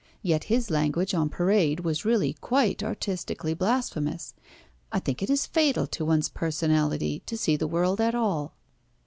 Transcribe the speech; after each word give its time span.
Yet 0.23 0.45
his 0.45 0.71
language 0.71 1.13
on 1.13 1.29
parade 1.29 1.81
was 1.81 2.05
really 2.05 2.33
quite 2.41 2.81
artistically 2.81 3.53
blasphemous. 3.53 4.33
I 4.91 4.97
think 4.97 5.21
it 5.21 5.29
is 5.29 5.45
fatal 5.45 5.85
to 5.85 6.03
one's 6.03 6.27
personality 6.27 7.21
to 7.27 7.37
see 7.37 7.55
the 7.55 7.67
world 7.67 8.01
at 8.01 8.15
all." 8.15 8.55